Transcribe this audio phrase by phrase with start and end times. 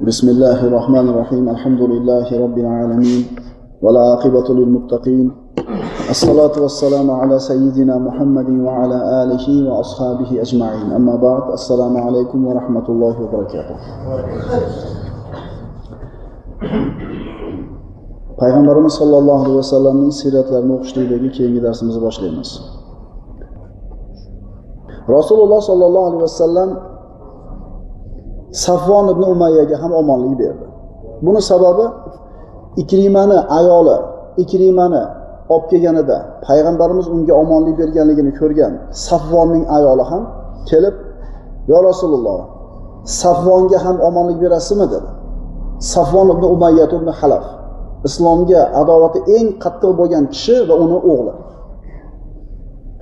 [0.00, 1.48] بسم الله الرحمن الرحيم.
[1.48, 3.22] الحمد لله رب العالمين
[3.82, 5.32] والعاقبة للمتقين.
[6.10, 10.92] الصلاة والسلام على سيدنا محمد وعلى آله وأصحابه أجمعين.
[10.92, 13.76] أما بعد السلام عليكم ورحمة الله وبركاته.
[18.36, 22.50] Payg'ambarimiz sollallohu alayhi vasallamning siyratlarini o'qishlikdagi keyingi darsimizni boshlaymiz
[25.08, 26.70] rasululloh sollallohu alayhi vasallam
[28.52, 30.66] safvon ibn umayyaga ham omonlik berdi.
[31.22, 31.86] Buni sababi
[32.76, 33.96] ikrimani ayoli
[34.42, 35.02] ikrimani
[35.48, 36.16] olib kelganida
[36.46, 38.72] payg'ambarimiz unga omonlik berganligini ko'rgan
[39.06, 40.22] safvonning ayoli ham
[40.68, 40.94] kelib
[41.70, 42.40] yo rasululloh
[43.22, 44.86] safvonga ham omonlik berasizmi?
[44.94, 45.10] dedi.
[45.92, 47.44] Safvon ibn umayyat ibn halaf
[48.08, 51.34] islomga adovati eng qattiq bo'lgan kishi va uni o'g'li.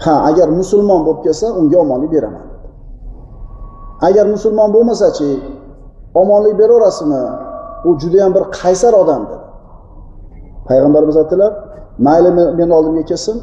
[0.05, 2.45] Ha agar musulmon bo'lib kelsa unga omonlik beraman.
[4.01, 5.41] Agar musulmon bo'lmasachi
[6.15, 7.23] omonlik beraverasizmi
[7.85, 9.45] u judayam bir qaysar odam dedi.
[10.69, 11.53] Payg'ambarimiz aytdilar
[12.07, 13.37] mayli meni oldimga kelsin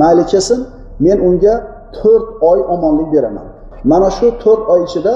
[0.00, 0.60] mayli kelsin
[1.00, 1.54] men unga
[1.98, 3.46] to'rt oy omonlik beraman.
[3.84, 5.14] Mana shu to'rt oy ichida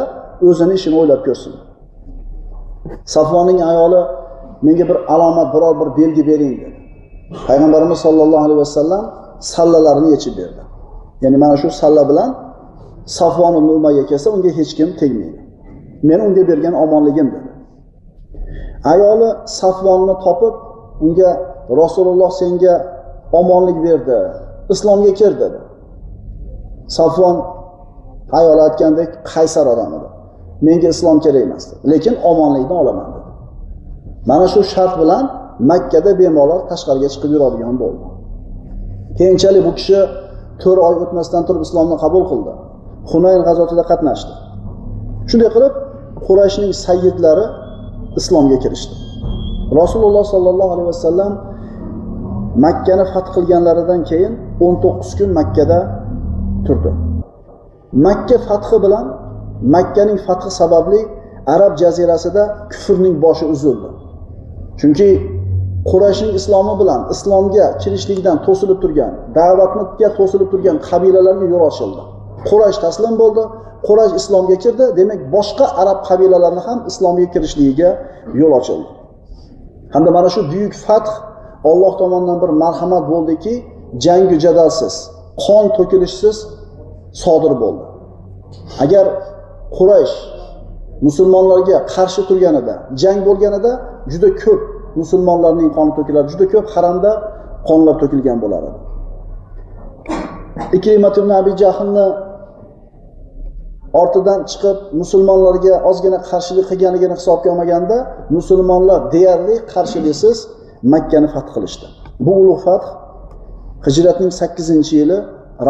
[0.48, 1.53] o'zini ishini o'ylab ko'rsin.
[3.15, 4.00] Safvonning ayoli
[4.67, 6.81] menga bir alomat biror bir belgi bering dedi.
[7.48, 9.05] Payg'ambarimiz sollallohu alayhi vasallam
[9.55, 10.62] sallalarini yechib berdi.
[11.22, 12.31] Ya'ni mana shu salla bilan
[13.06, 15.41] safvon ibn umayya kelsa unga hech kim tegmaydi.
[16.03, 17.51] Men unga bergan omonligim dedi.
[18.93, 20.55] Ayoli safvonni topib
[21.05, 21.31] unga
[21.81, 22.75] rasululloh senga
[23.41, 24.19] omonlik berdi
[24.73, 25.59] islomga kir dedi.
[26.97, 27.37] Safvon
[28.39, 30.09] ayol aytgandek qaysar odam edi.
[30.67, 33.31] Menga islom kerak emas lekin omonlikni olaman dedi.
[34.28, 35.25] Mana shu shart bilan
[35.71, 38.06] makkada bemalol tashqariga chiqib yuradigan bo'ldi.
[39.19, 40.01] Keyinchalik bu kishi
[40.62, 42.53] to'rt oy o'tmasdan turib islomni qabul qildi.
[43.11, 44.33] Hunayn g'azotida qatnashdi.
[45.31, 45.75] Shunday qilib
[46.27, 47.45] qurayshning sayyidlari
[48.20, 48.95] islomga kirishdi.
[49.81, 51.33] Rasululloh sollallohu alayhi vasallam
[52.65, 54.33] makkani fath qilganlaridan keyin
[54.65, 55.78] o'n to'qqiz kun makkada
[56.66, 56.91] turdi.
[58.06, 59.06] Makka fathi bilan
[59.75, 61.00] makkaning fathi sababli
[61.55, 63.89] arab jazirasida kufrning boshi uzildi.
[64.81, 65.09] Chunki
[65.91, 72.03] qurashning islomi bilan islomga kirishlikdan to'silib turgan da'vatga to'silib turgan qabilalarga yo'l ochildi.
[72.49, 73.43] Quraysh taslim bo'ldi.
[73.87, 74.84] Quraysh islomga kirdi.
[74.99, 77.91] Demak boshqa arab qabilalarni ham islomga kirishligiga
[78.41, 78.89] yo'l ochildi.
[79.95, 81.11] Hamda mana shu buyuk fath
[81.71, 83.55] olloh tomonidan bir marhamat bo'ldiki
[84.05, 84.95] jangu jadalsiz
[85.45, 86.37] qon to'kilishsiz
[87.23, 87.84] sodir bo'ldi.
[88.84, 89.05] Agar
[89.77, 90.15] quraysh
[91.07, 93.72] musulmonlarga qarshi turganida jang bo'lganida
[94.12, 94.61] juda ko'p
[95.01, 97.11] musulmonlarning qoni to'kiladi juda ko'p haramda
[97.69, 98.78] qonlar to'kilgan bo'lar edi.
[100.77, 102.07] Ikrimat ibn abi jahlni
[103.93, 107.97] ortidan chiqib musulmonlarga ozgina qarshilik qilganligini hisobga olmaganda
[108.37, 110.39] musulmonlar deyarli qarshiliksiz
[110.93, 111.87] makkani fath qilishdi.
[112.25, 112.87] Bu ulug' fath
[113.87, 115.19] hijratning sakkizinchi yili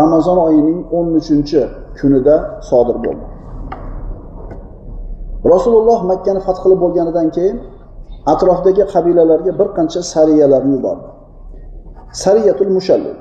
[0.01, 1.61] ramazon oyining o'n uchinchi
[1.99, 2.37] kunida
[2.69, 3.25] sodir bo'ldi.
[5.53, 7.57] Rasululloh makkani fath qilib bo'lganidan keyin
[8.33, 11.07] atrofdagi qabilalarga bir qancha sariyalarni yubordi.
[12.25, 13.17] Sariyatul mushallil.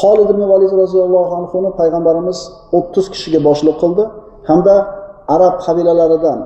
[0.00, 2.38] Xolid ibn Valid roziyallohu anhuni payg'ambarimiz
[2.72, 4.04] 30 kishiga boshliq qildi
[4.48, 4.74] hamda
[5.34, 6.38] arab qabilalaridan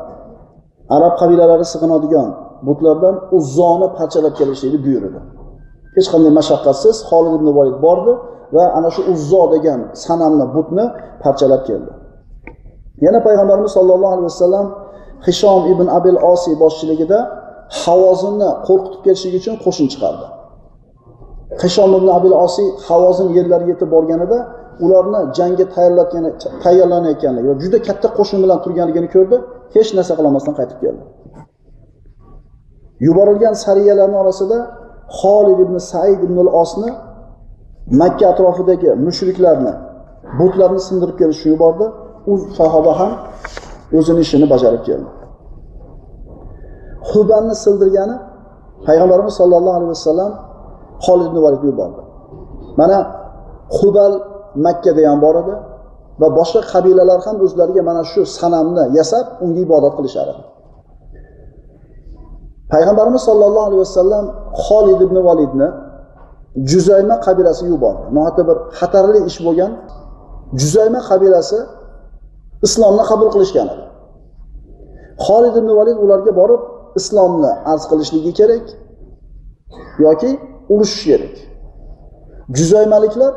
[0.96, 2.28] arab qabilalari sig'inadigan
[2.66, 5.20] butlardan uzzoni parchalab kelishlikni buyurdi.
[5.96, 8.12] Hech qanday mashaqqatsiz Xolid ibn Valid bordi
[8.56, 10.84] va ana shu uzzo degan sanamni butni
[11.22, 11.92] parchalab keldi.
[13.06, 14.66] Yana payg'ambarimiz sollallohu alayhi vasallam
[15.26, 17.18] Hishom ibn Abil Osiy boshchiligida
[17.80, 20.26] Havozinni qo'rqitib kelishlik uchun qo'shin chiqardi.
[21.60, 24.38] Hishom ibn Abil Osiy Havozin yerlariga yetib borganida
[24.84, 26.24] ularni jangga tayyorlatgan
[26.64, 29.36] tayyorlanayotganligi va juda katta qo'shin bilan turganligini ko'rdi,
[29.76, 31.02] hech narsa qilmasdan qaytib keldi.
[33.06, 34.58] Yuborilgan sariyalarning orasida
[35.20, 36.90] Xolid ibn Said ibn al-Osni
[38.00, 39.72] Makka atrofidagi mushriklarni,
[40.38, 41.86] butlarni sindirib kelishni yubordi.
[42.30, 43.12] U sahoba ham
[43.98, 45.10] o'zini ishini bajarib keldi.
[47.10, 48.16] Hubanni sildirgani
[48.86, 50.30] payg'ambarimiz sollallohu alayhi vasallam
[51.04, 52.00] Xolid ibn Validni yubordi.
[52.80, 52.98] Mana
[53.76, 54.14] Hubal
[54.64, 55.54] Makkada ham bor edi
[56.20, 60.42] va boshqa qabilalar ham o'zlariga mana shu sanamni yasab, unga ibodat qilishar edi.
[62.72, 64.24] Payg'ambarimiz sollallohu alayhi vasallam
[64.64, 65.68] Xolid ibn Validni
[66.70, 68.04] Juzayma qabilasiga yubordi.
[68.16, 69.72] Nohata bir xatarli ish bo'lgan
[70.60, 71.58] Juzayma qabilasi
[72.66, 73.84] islomni qabul qilishgan edi.
[75.26, 76.62] Xolid ibn Valid ularga borib
[77.00, 78.64] islomni arz qilishligi kerak
[80.06, 80.30] yoki
[80.74, 81.36] urushish kerak.
[82.56, 83.32] Juzaymaliklar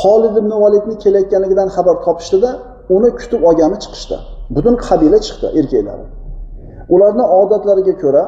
[0.00, 2.50] holid ibn Validni kelayotganligidan xabar topishdida
[2.96, 4.16] uni kutib olgani chiqishdi.
[4.56, 6.06] Butun qabila chiqdi erkaklari.
[6.88, 8.24] ularni odatlariga ko'ra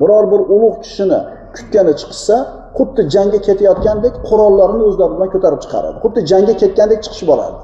[0.00, 1.20] biror bir ulug' kishini
[1.56, 2.36] kutgani chiqishsa
[2.76, 7.60] xuddi jangga ketayotgandek qurollarini o'zlari bilan ko'tarib chiqaradi xuddi jangga ketgandek chiqishib borardi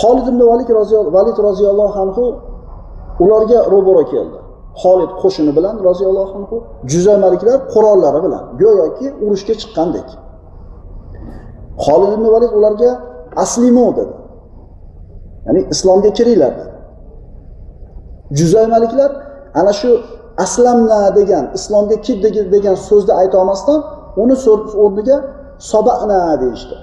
[0.00, 0.40] holid ibn
[1.16, 2.24] Valid roziyallohu anhu
[3.24, 4.38] ularga ro'baro keldi.
[4.82, 6.56] Xolid qo'shini bilan roziyallohu anhu
[6.92, 10.08] juzaymaliklar qurollari bilan go'yoki urushga chiqqandek.
[11.84, 12.90] Xolid ibn Valid ularga
[13.44, 14.14] aslimu dedi.
[15.46, 16.74] Ya'ni islomga kiringlar dedi.
[18.38, 19.10] Juzaymaliklar
[19.60, 19.90] ana shu
[20.44, 22.16] aslamna degan islomga kir
[22.54, 23.78] degan so'zni ayta olmasdan
[24.22, 24.36] uni
[24.84, 25.16] o'rniga
[25.70, 26.76] sobana deyishdi.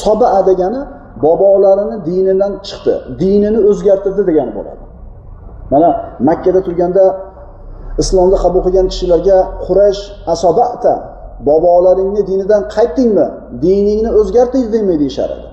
[0.00, 0.80] Soba degani
[1.24, 4.82] bobolarini dinidan chiqdi, dinini o'zgartirdi degani bo'ladi.
[5.72, 5.88] Mana
[6.28, 7.04] Makkada turganda
[8.02, 10.02] islomni qabul qilgan kishilarga Quraysh
[10.34, 10.92] asobata
[11.48, 13.26] bobolaringni dinidan qaytdingmi?
[13.64, 15.48] Diningni o'zgartirdingmi deyishar edi.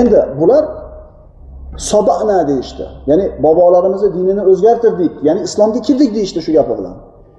[0.00, 0.64] Endi bular
[1.90, 2.84] sobana deyishdi.
[3.10, 6.96] Ya'ni bobolarimizni dinini o'zgartirdik, ya'ni islomga kirdik deyishdi shu gapi bilan.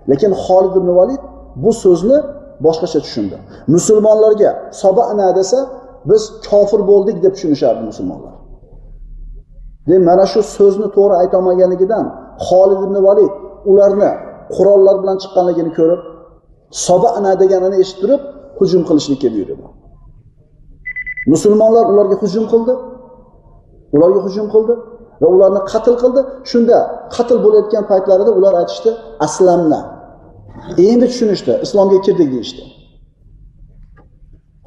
[0.09, 1.21] Lekin Xolid ibn Valid
[1.63, 2.17] bu so'zni
[2.65, 3.37] boshqacha tushundi.
[3.75, 4.51] Musulmonlarga
[4.81, 5.59] sobana desa,
[6.09, 8.33] biz kofir bo'ldik deb tushunishardi musulmonlar.
[9.87, 12.05] Demak, mana shu so'zni to'g'ri ayta olmaganligidan
[12.47, 13.33] Xolid ibn Valid
[13.71, 14.11] ularni
[14.55, 16.01] qurollar bilan chiqqanligini ko'rib,
[16.85, 18.21] sobana deganini eshitib turib,
[18.59, 19.55] hujum qilishlikka buyurdi.
[21.33, 22.73] Musulmonlar ularga hujum qildi.
[23.95, 24.73] Ularga hujum qildi
[25.21, 26.21] va ularni qatl qildi.
[26.51, 26.77] Shunda
[27.15, 28.89] qatl bo'layotgan paytlarida ular aytishdi,
[29.25, 29.79] aslamna.
[30.89, 32.63] Endi tushunishdi, islomga kirdik deyishdi.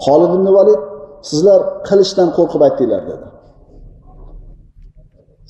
[0.04, 0.80] Xolid ibn Valid
[1.28, 3.26] sizlar qilishdan qo'rqib aytdinglar dedi.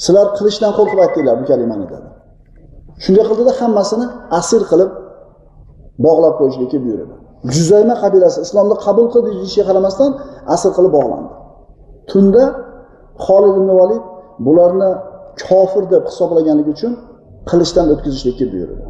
[0.05, 2.09] Sizlar qilishdan qo'rqib aytdinglar bu kalimani dedi.
[3.05, 4.07] Shunday qildida hammasini
[4.39, 4.91] asir qilib
[6.07, 7.15] bog'lab qo'yishlikka buyurdi.
[7.55, 10.11] Juzayma qabilasi islomni qabul qildi deyishiga qaramasdan
[10.55, 11.31] asir qilib bog'landi.
[12.11, 12.45] Tunda
[13.27, 14.05] Xolid ibn Valid
[14.47, 14.91] bularni
[15.47, 16.93] kofir deb hisoblaganligi uchun
[17.51, 18.85] qilishdan o'tkazishlikka buyurdi.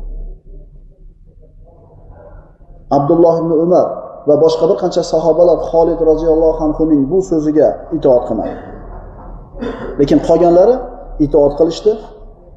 [2.96, 3.86] Abdulloh ibn Umar
[4.28, 8.54] va boshqa bir qancha sahobalar Xolid roziyallohu anhuning bu so'ziga itoat qilmadi.
[10.00, 10.74] Lekin qolganlari
[11.26, 11.92] itoat qilishdi,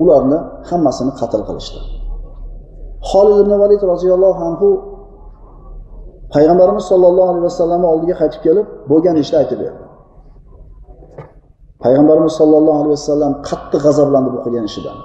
[0.03, 0.37] ularni
[0.69, 1.79] hammasini qatl qilishdi.
[3.09, 4.69] Xolid ibn Valid roziyallohu anhu
[6.33, 9.83] payg'ambarimiz sollallohu alayhi vasallamning oldiga qaytib kelib, bo'lgan ishni aytib berdi.
[11.83, 14.97] Payg'ambarimiz sollallohu alayhi vasallam qattiq g'azablandi bu qilgan ishidan.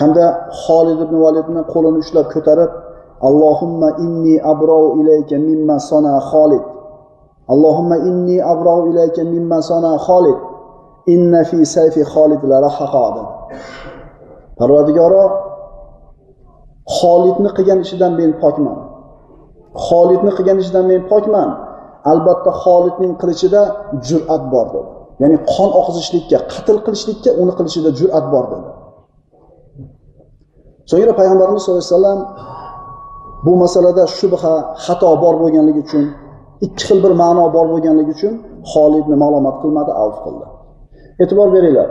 [0.00, 0.26] Hamda
[0.64, 2.70] Xolid ibn Validni qo'lini ushlab ko'tarib,
[3.28, 6.64] Allohumma inni abrou ilayka mimma sana Xolid.
[7.52, 10.38] Allohumma inni abrou ilayka mimma sana Xolid.
[11.14, 13.06] Inna fi sayfi Xolid la rahaqa
[14.58, 15.24] Parvardigoro
[16.98, 18.78] Xolidni qilgan ishidan men pokman.
[19.86, 21.48] Xolidni qilgan ishidan men pokman.
[22.12, 23.62] Albatta Xolidning qilichida
[24.08, 24.90] jur'at bor dedi.
[25.22, 28.68] Ya'ni qon oqizishlikka, qatl qilishlikka uni qilishida jur'at bor dedi.
[30.90, 32.20] So'ngra payg'ambarimiz sollallohu alayhi vasallam
[33.46, 34.54] bu masalada shubha,
[34.84, 36.04] xato bor bo'lganligi uchun,
[36.66, 38.34] ikki xil bir ma'no bor bo'lganligi uchun
[38.72, 40.46] Xolidni ma'lumot qilmadi, avf qildi.
[41.22, 41.88] E'tibor beringlar.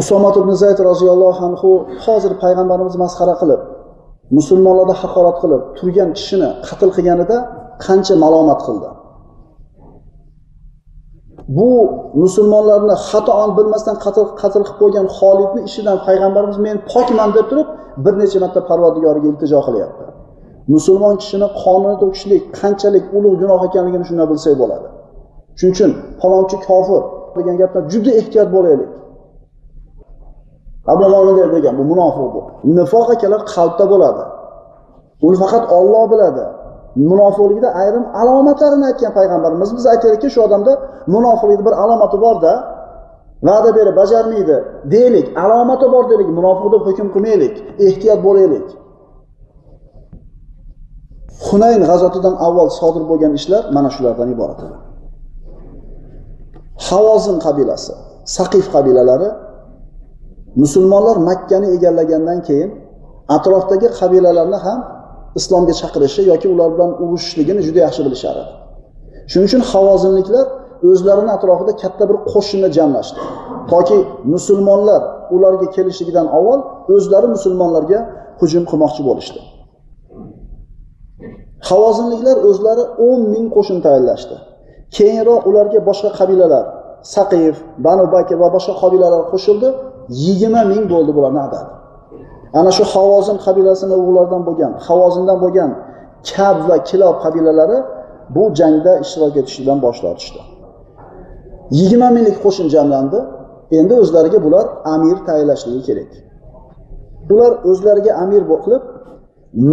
[0.00, 1.70] Usomat ibn Zayd roziyallohu anhu
[2.04, 3.60] hozir payg'ambarimiz masxara qilib,
[4.38, 7.36] musulmonlarni haqorat qilib, turgan kishini qatl qilganida
[7.86, 8.88] qancha malomat qildi.
[11.58, 11.70] Bu
[12.22, 17.68] musulmonlarni xatoan bilmasdan qatl qatl qilib qo'ygan Xolidni ishidan payg'ambarimiz men pokman deb turib,
[18.04, 20.04] bir necha marta Parvardigoriga iltijo qilyapti.
[20.74, 24.88] Musulmon kishini qonini to'kishlik qanchalik ulug' gunoh ekanligini shundan bilsak bo'ladi.
[25.60, 25.90] Shuning uchun
[26.20, 27.02] falonchi kofir
[27.36, 28.90] degan gapdan juda ehtiyot bo'laylik.
[30.92, 32.40] Abu Mo'min degan bu munofiq bu.
[32.78, 34.22] Nifoq akalar qalbda bo'ladi.
[35.26, 36.44] Uni faqat Alloh biladi.
[37.10, 40.72] Munofiqlikda ayrim alomatlarini aytgan payg'ambarimiz biz aytaylikki, shu odamda
[41.14, 42.52] munofiqlikning bir alomati borda,
[43.48, 44.56] va'da berib bajarmaydi
[44.94, 47.54] deylik, alomati bor deylik, munofiq deb hukm qilmaylik,
[47.86, 48.66] ehtiyot bo'laylik.
[51.46, 54.89] Hunayn g'azotidan avval sodir bo'lgan ishlar mana shulardan iborat edi.
[56.88, 57.92] Havozin qabilasi,
[58.36, 59.30] Saqif qabilalari
[60.62, 62.70] musulmonlar Makkani egallagandan keyin
[63.36, 64.80] atrofdagi qabilalarni ham
[65.38, 68.52] islomga chaqirishi yoki ular bilan urushishligini juda yaxshi bilishar edi.
[69.30, 70.46] Shuning uchun Havozinliklar
[70.90, 73.20] o'zlarini atrofida katta bir qo'shinni jamlashdi.
[73.72, 73.98] Toki
[74.34, 75.02] musulmonlar
[75.34, 76.60] ularga kelishligidan avval
[76.94, 77.98] o'zlari musulmonlarga
[78.40, 79.40] hujum qilmoqchi bo'lishdi.
[81.68, 84.36] Havozinliklar o'zlari 10 ming qo'shin tayyorlashdi.
[84.96, 86.64] Keyinroq ularga boshqa qabilalar,
[87.14, 87.56] Saqif,
[87.86, 89.68] Banu Bakr va boshqa qabilalar qo'shildi.
[90.08, 91.70] 20 ming bo'ldi bularni adadi.
[92.60, 95.70] Ana shu Havozin qabilasining o'g'illaridan bo'lgan, Havozindan bo'lgan
[96.30, 97.78] Kab va Kilob qabilalari
[98.34, 100.40] bu jangda ishtirok etishdan bosh tortishdi.
[101.78, 103.18] yigirma minglik qo'shin jamlandi
[103.78, 106.10] endi o'zlariga bular amir tayinlashligi kerak
[107.28, 108.82] bular o'zlariga amir qilib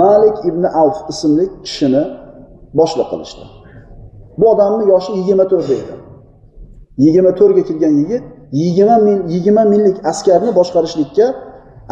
[0.02, 2.04] malik ibn avf ismli kishini
[2.80, 3.46] boshliq qilishdi
[4.40, 5.96] bu odamni yoshi yigirma to'rtda edi
[7.04, 8.24] yigirma to'rtga kirgan yigit
[8.62, 11.26] yigirma ming yigirma minglik askarni boshqarishlikka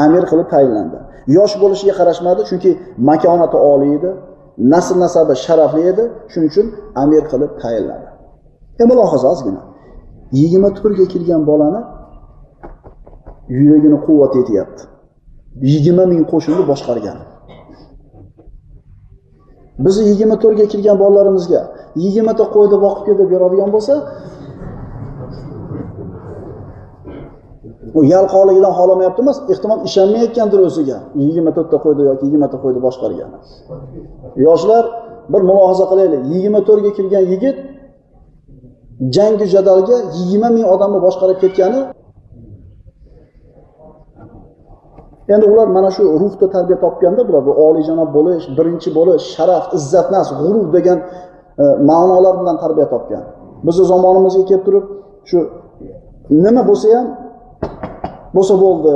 [0.06, 0.98] amir qilib tayinlandi.
[1.38, 2.72] Yosh bo'lishiga qarashmadi chunki
[3.10, 4.10] makonati oliy edi
[4.74, 6.68] nasl nasabi sharafli edi shuning uchun
[7.04, 8.08] amir qilib tayinladi.
[8.82, 9.62] E mulohaza ozgina.
[10.40, 11.82] Yigirma to'rtga kirgan bolani
[13.60, 14.84] yuragini quvvat yetyapti.
[15.72, 17.18] Yigirma ming qo'shinni boshqargan.
[19.84, 21.62] Bizni yigirma to'rtga kirgan bolalarimizga
[22.04, 23.94] yigirmata qo'yni boqib kel deb beradigan bo'lsa
[27.98, 30.98] u yalqovligidan xohlamayapti emas ehtimol ishonmayotgandir o'ziga.
[31.22, 33.30] Yigirma to'rtta qo'yni yoki yigirmata qo'yni boshqargan.
[34.48, 34.84] Yoshlar
[35.34, 36.22] bir mulohaza qilaylik.
[36.34, 37.58] Yigirma to'rtga kirgan yigit
[39.16, 41.80] jangi jadalga yigirma ming odamni boshqarib ketgani
[45.34, 50.08] endi ular mana shu ruhda tarbiya topganda bular bu oliyjanob bo'lish birinchi bo'lish sharaf izzat
[50.40, 51.00] g'urur degan
[51.62, 53.24] e, ma'nolar bilan tarbiya topgan.
[53.68, 54.86] Bizni zamonimizga kelib turib
[55.30, 55.38] shu
[56.44, 57.08] nima bo'lsa ham
[58.36, 58.96] bo'lsa bo'ldi.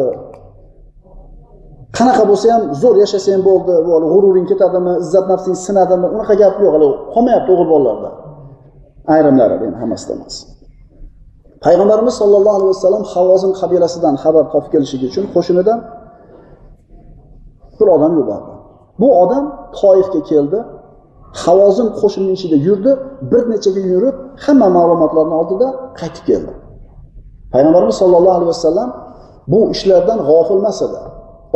[1.97, 3.73] Qanaqa bo'lsa ham zo'r yashasang bo'ldi.
[4.13, 8.09] G'ururing ketadimi izzat nafsing sinadimi unaqa gap yo'q hali qolmayapti o'g'il bolalarda.
[9.13, 10.35] Ayrimlari endi hammasida emas.
[11.65, 15.79] Payg'ambarimiz sollallohu alayhi vasallam havozin qabilasidan xabar topib kelishligi uchun qo'shinidan
[17.79, 18.51] bir odam yubordi.
[19.01, 19.43] Bu odam
[19.79, 20.59] toifga keldi
[21.43, 22.91] havozin qo'shinining ichida yurdi
[23.31, 25.67] bir necha kun yurib hamma ma'lumotlarni oldida
[25.99, 26.51] qaytib keldi.
[27.53, 28.89] Payg'ambarimiz sollallohu alayhi vasallam
[29.51, 30.99] bu ishlardan g'ofil emas edi.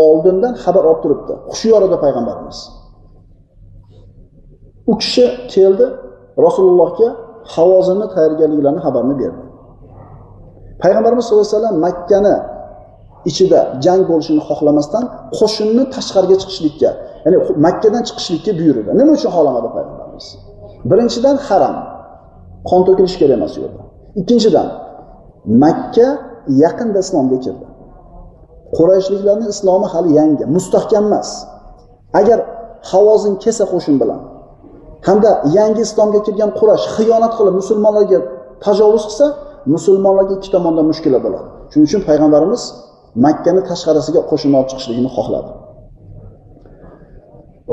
[0.08, 1.34] Oldindan xabar olib turibdi.
[1.52, 2.58] Hushyor edi payg'ambarimiz.
[4.92, 5.86] U kishi keldi
[6.46, 7.10] rasulullohga
[7.56, 9.44] havozinni tayyorgarliklarini xabarini berdi.
[10.82, 12.36] Payg'ambarimiz sallallohu alayhi vasallam makkani
[13.30, 15.04] ichida jang bo'lishini xohlamasdan
[15.38, 16.90] qo'shinni tashqariga chiqishlikka
[17.26, 18.90] ya'ni makkadan chiqishlikka buyurdi.
[19.00, 20.28] Nima uchun xohlamadi payg'ambarimiz?
[20.90, 21.76] Birinchidan haram.
[22.70, 23.82] Qon to'kilishi kerak emas u yerda.
[24.22, 24.68] Ikkinchidan
[25.64, 26.08] makka
[26.64, 27.66] yaqinda islomga kirdi.
[28.78, 31.30] Qurayshliklarni islomi hali yangi mustahkam emas.
[32.20, 32.40] Agar
[32.92, 34.22] havozin kelsa qo'shin bilan
[35.08, 38.20] hamda yangi islomga kirgan qurash xiyonat qilib musulmonlarga
[38.66, 39.26] tajovuz qilsa
[39.76, 41.48] musulmonlarga ikki tomondan mushkula bo'ladi.
[41.72, 42.62] Shuning uchun payg'ambarimiz
[43.26, 45.52] makkani tashqarisiga qo'shin olib chiqishligini xohladi.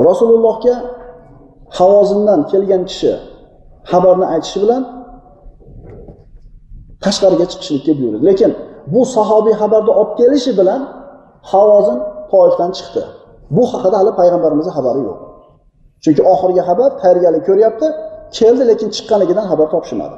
[0.07, 0.75] Rasulullohga
[1.77, 3.11] havozindan kelgan kishi
[3.91, 4.81] xabarni aytishi bilan
[7.05, 8.19] tashqariga chiqishlikka buyurdi.
[8.29, 8.51] Lekin
[8.93, 10.81] bu sahobiy xabarni olib kelishi bilan
[11.51, 11.97] havozin
[12.31, 13.03] toifdan chiqdi.
[13.55, 15.19] Bu haqida hali payg'ambarimizni xabari yo'q.
[16.03, 17.87] Chunki oxirgi xabar tayyorgarlik ko'ryapti
[18.37, 20.15] keldi lekin chiqqanligidan xabar topishmadi.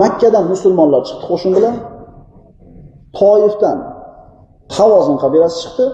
[0.00, 1.74] Makkadan musulmonlar chiqdi qo'shin bilan.
[3.18, 3.78] Toifdan
[4.76, 5.86] havozin qabilasi chiqdi.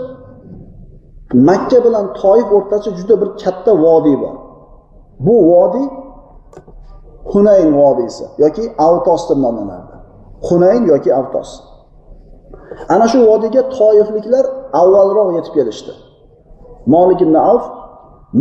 [1.49, 4.37] Makka bilan toif o'rtasida juda bir katta vodiy bor.
[5.27, 5.87] Bu vodiy
[7.33, 9.95] hunayn vodiysi yoki avtos deb nomlanardi
[10.49, 11.51] hunayn yoki avtos.
[12.95, 14.45] Ana shu vodiyga toifliklar
[14.81, 15.93] avvalroq yetib kelishdi.
[16.95, 17.65] Molik ibn avf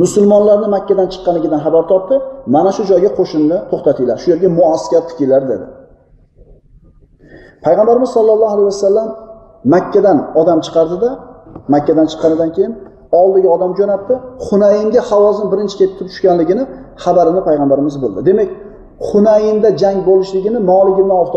[0.02, 2.16] musulmonlarni makkadan chiqqanligidan xabar topdi.
[2.56, 4.18] Mana shu joyga qo'shinni to'xtatinglar.
[4.24, 5.66] Shu yerga muaskar tikinglar dedi.
[7.66, 9.10] Payg'ambarimiz sollallohu alayhi vasallam
[9.74, 11.10] makkadan odam chiqardida
[11.74, 12.74] makkadan chiqqanidan keyin
[13.20, 14.14] oldiga odam jo'natdi.
[14.48, 16.64] Hunaynga havozin birinchi kelib tushganligini
[17.04, 18.20] xabarini payg'ambarimiz bildi.
[18.30, 18.50] Demak
[19.10, 21.34] hunaynda jang bo'lishligini molik ibn avf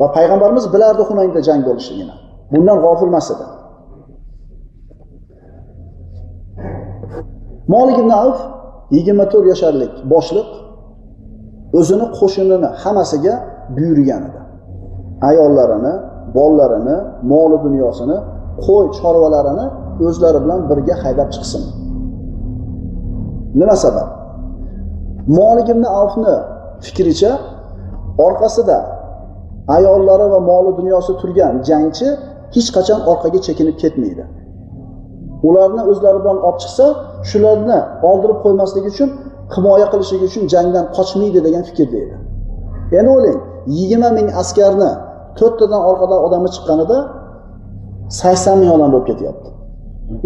[0.00, 2.14] va payg'ambarimiz bilardi hunaynda jang bo'lishligini.
[2.52, 3.46] Bundan g'ofil emas edi.
[7.74, 8.38] Molik ibn avf
[8.96, 10.48] yigirma to'rt yasharlik boshliq
[11.78, 13.34] o'zini qo'shinini hammasiga
[13.76, 14.40] buyurgan edi.
[15.28, 15.94] Ayollarini
[16.36, 16.96] bolalarini
[17.32, 18.16] moli dunyosini
[18.66, 19.66] qo'y chorvalarini
[20.06, 21.62] o'zlari bilan birga haydab chiqsin.
[23.60, 24.08] Nima sabab?
[25.38, 26.34] Molik ibn avfni
[26.86, 27.32] fikricha
[28.26, 28.78] orqasida
[29.76, 32.08] ayollari va moli dunyosi turgan jangchi
[32.54, 34.24] hech qachon orqaga chekinib ketmaydi.
[35.48, 36.86] Ularni o'zlari bilan olib chiqsa
[37.30, 37.78] shularni
[38.10, 39.08] oldirib qo'ymaslik uchun
[39.54, 42.16] himoya qilishligi uchun jangdan qochmaydi degan fikrda edi.
[42.98, 43.38] Endi o'ylang
[43.76, 44.90] yigirma ming askarni
[45.38, 46.98] to'rttadan orqadan odami chiqqanida
[48.20, 49.48] sakson ming odam bo'lib ketyapti.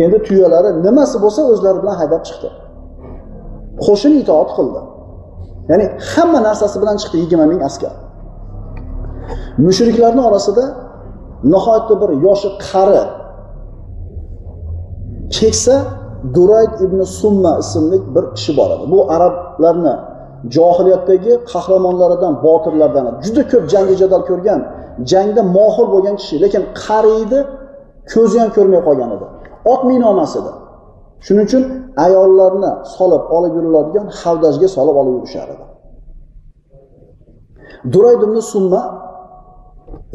[0.04, 2.48] Endi tuyalari nimasi bo'lsa o'zlari bilan haydab chiqdi.
[3.84, 4.80] Qo'shin itoat qildi.
[5.70, 7.94] Ya'ni hamma narsasi bilan chiqdi yigirma ming askar.
[9.66, 10.64] Mushriklarni orasida
[11.52, 13.02] nihoyatda bir yoshi qari
[15.36, 15.76] keksa
[16.36, 18.84] durayd ibn summa ismli bir kishi bor edi.
[18.92, 19.94] Bu arablarni
[20.54, 24.60] johiliyatdagi qahramonlaridan, botirlardan juda ko'p jangi jadal ko'rgan,
[25.12, 27.38] jangda mohir bo'lgan kishi, lekin qariydi,
[28.12, 29.26] ko'zi ham ko'rmay qolgan edi.
[29.72, 30.52] Ot minomas edi.
[31.26, 31.62] Shuning uchun
[32.06, 35.64] ayollarni solib olib yuriladigan havdajga solib olib yurishar edi.
[37.92, 38.82] Durayd ibn Summa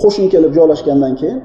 [0.01, 1.39] qo'shin kelib joylashgandan keyin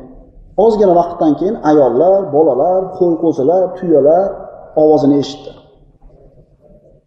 [0.64, 4.26] ozgina vaqtdan keyin ayollar, bolalar, qo'y-qo'zilar, tuyalar
[4.82, 5.52] ovozini eshitdi.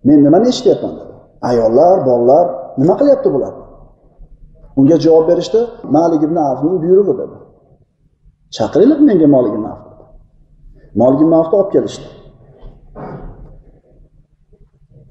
[0.08, 1.14] Men nimani eshityapman dedi.
[1.50, 2.46] Ayollar, bolalar
[2.82, 3.54] nima qilyapti bular?
[4.80, 5.60] Unga javob berishdi,
[5.98, 7.38] Malik ibn Avfning buyrug'i dedi.
[8.56, 9.84] Chaqiringlar menga molik ibn Avf.
[11.02, 12.08] molik ibn Avfni olib kelishdi.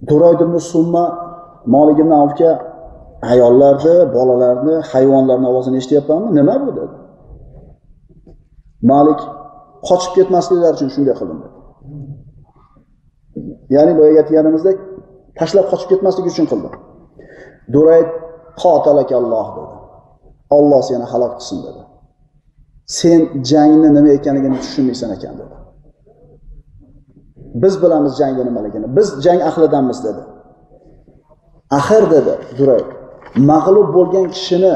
[0.08, 1.04] duroyd ibn Summa
[1.74, 2.50] molik ibn Avfga
[3.32, 6.28] ayollarni, bolalarni, hayvonlarni ovozini eshityapmanmi?
[6.38, 6.94] Nima bu dedi.
[8.92, 9.20] Malik
[9.88, 11.56] qochib ketmasliklari uchun shunday qildim dedi.
[13.74, 14.76] Ya'ni boya aytganimizdek
[15.38, 16.68] tashlab qochib ketmaslik uchun qildi.
[17.74, 18.08] Durayd
[18.62, 19.74] qotalakalloh dedi.
[20.56, 21.82] Alloh seni halok qilsin dedi.
[22.98, 23.20] Sen
[23.50, 25.56] jangni nima ekanligini tushunmaysan ekan dedi.
[27.62, 28.96] Biz bilamiz jangni nimaligini.
[28.96, 30.22] Biz jang ahlidanmiz dedi.
[31.78, 32.88] Axir dedi Durayd.
[33.50, 34.74] Mag'lub bo'lgan kishini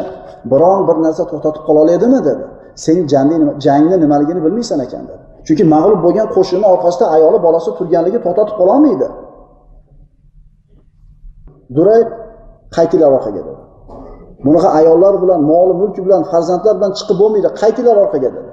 [0.53, 2.45] biron bir narsa to'xtatib qola oladimi dedi.
[2.85, 5.23] Sen jangni jangni nimaligini bilmaysan ekan dedi.
[5.47, 9.09] Chunki mag'lub bo'lgan qo'shinni orqasida ayoli bolasi turganligi to'xtatib qola olmaydi.
[12.77, 13.63] Qaytinglar orqaga dedi.
[14.45, 18.51] Bunaqa ayollar bilan, moli mulki bilan, farzandlar bilan chiqib bo'lmaydi, qaytinglar orqaga dedi.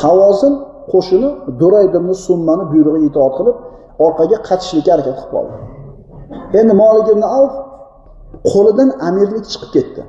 [0.00, 0.54] Havozin
[0.92, 1.28] qo'shini
[1.60, 3.56] Duray ibn Summani buyrug'iga itoat qilib,
[4.06, 5.54] orqaga qaytishlikka harakat qilib qoldi.
[6.58, 7.54] Endi molik ibn Avf
[8.52, 10.02] qo'lidan amirlik chiqib ketdi.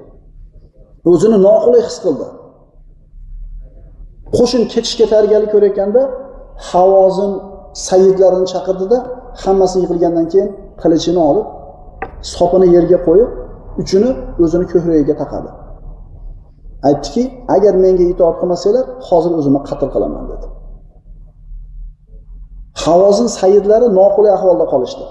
[1.12, 2.28] O'zini noqulay his qildi.
[4.38, 6.02] Qo'shin ketishga tayyorgarlik ko'rayotganda
[6.70, 7.32] Havozin
[7.88, 8.98] sayyidlarini chaqirdida,
[9.44, 10.50] hammasi yig'ilgandan keyin
[10.82, 11.48] qilichini olib,
[12.22, 13.30] sopini yerga qo'yib,
[13.82, 14.10] uchini
[14.44, 15.50] o'zini ko'kragiga taqadi.
[16.90, 17.24] Aytdiki,
[17.56, 20.48] agar menga itoat qilmasanglar, hozir o'zimni qatl qilaman dedi.
[22.84, 25.06] Havozin sayyidlari noqulay ahvolda qolishdi.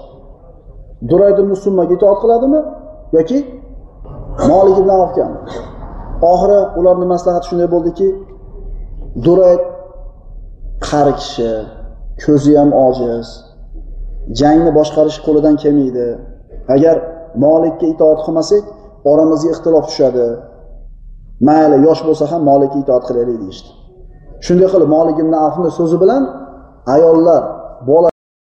[1.09, 2.59] Durayd ibn Summaga itoat qiladimi
[3.17, 3.37] yoki
[4.49, 5.37] Malik ibn Avfgami?
[6.31, 8.07] Oxiri ularni maslahati shunday bo'ldiki,
[9.25, 9.63] Durayd
[10.87, 11.51] qari kishi,
[12.23, 13.27] ko'zi ham ojiz,
[14.39, 16.07] jangni boshqarish qo'lidan kelmaydi.
[16.75, 16.95] Agar
[17.45, 18.63] molikka itoat qilmasak,
[19.11, 20.27] oramizga ixtilof tushadi.
[21.47, 23.69] Mayli, yosh bo'lsa ham molikka itoat qilaylik deyishdi.
[24.45, 26.23] Shunday qilib molik ibn afni so'zi bilan
[26.95, 27.43] ayollar,
[27.89, 28.09] bola